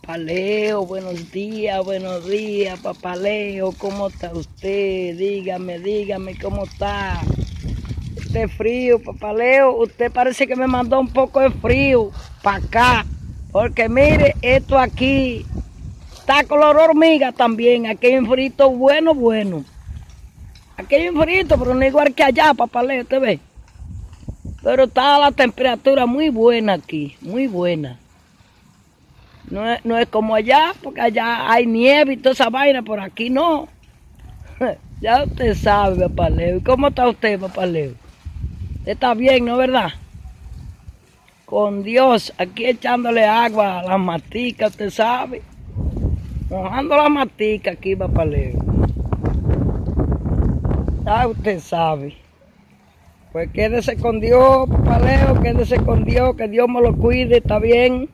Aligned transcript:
Papaleo, 0.00 0.86
buenos 0.86 1.32
días, 1.32 1.84
buenos 1.84 2.26
días, 2.28 2.78
papaleo, 2.78 3.72
¿cómo 3.76 4.08
está 4.08 4.32
usted? 4.32 5.16
Dígame, 5.16 5.80
dígame, 5.80 6.38
¿cómo 6.38 6.64
está? 6.64 7.20
Este 8.16 8.48
frío, 8.48 9.02
papaleo, 9.02 9.76
usted 9.76 10.12
parece 10.12 10.46
que 10.46 10.56
me 10.56 10.66
mandó 10.66 11.00
un 11.00 11.08
poco 11.08 11.40
de 11.40 11.50
frío 11.50 12.12
para 12.42 12.58
acá, 12.58 13.06
porque 13.50 13.88
mire, 13.88 14.36
esto 14.42 14.78
aquí 14.78 15.44
está 16.16 16.44
color 16.44 16.76
hormiga 16.76 17.32
también, 17.32 17.86
aquí 17.86 18.06
hay 18.06 18.16
un 18.16 18.28
frito 18.28 18.70
bueno, 18.70 19.14
bueno. 19.14 19.64
Aquí 20.76 20.94
hay 20.94 21.08
un 21.08 21.20
frito, 21.20 21.58
pero 21.58 21.74
no 21.74 21.84
igual 21.84 22.14
que 22.14 22.22
allá, 22.22 22.54
papaleo, 22.54 23.02
¿usted 23.02 23.20
ve? 23.20 23.40
Pero 24.66 24.82
está 24.82 25.16
la 25.20 25.30
temperatura 25.30 26.06
muy 26.06 26.28
buena 26.28 26.72
aquí, 26.72 27.14
muy 27.20 27.46
buena. 27.46 28.00
No 29.48 29.64
es, 29.70 29.84
no 29.84 29.96
es 29.96 30.08
como 30.08 30.34
allá, 30.34 30.74
porque 30.82 31.00
allá 31.00 31.48
hay 31.48 31.66
nieve 31.66 32.14
y 32.14 32.16
toda 32.16 32.32
esa 32.32 32.50
vaina, 32.50 32.82
por 32.82 32.98
aquí 32.98 33.30
no. 33.30 33.68
ya 35.00 35.22
usted 35.22 35.54
sabe, 35.54 36.08
papá 36.08 36.30
Leo. 36.30 36.60
¿Cómo 36.64 36.88
está 36.88 37.08
usted, 37.08 37.38
papá 37.38 37.64
Leo? 37.64 37.92
Está 38.84 39.14
bien, 39.14 39.44
¿no 39.44 39.56
verdad? 39.56 39.92
Con 41.44 41.84
Dios, 41.84 42.32
aquí 42.36 42.66
echándole 42.66 43.24
agua 43.24 43.78
a 43.78 43.82
las 43.84 44.00
maticas, 44.00 44.72
usted 44.72 44.90
sabe. 44.90 45.42
Mojando 46.50 46.96
las 46.96 47.10
maticas 47.10 47.76
aquí, 47.76 47.94
papá 47.94 48.24
Leo. 48.24 48.58
Ya 51.04 51.28
usted 51.28 51.60
sabe. 51.60 52.25
Pues 53.36 53.50
quédese 53.52 53.98
con 53.98 54.18
Dios, 54.18 54.66
papá 54.66 54.98
Leo, 54.98 55.38
quédese 55.42 55.76
con 55.76 56.06
Dios, 56.06 56.34
que 56.36 56.48
Dios 56.48 56.66
me 56.70 56.80
lo 56.80 56.96
cuide, 56.96 57.36
está 57.36 57.58
bien. 57.58 58.08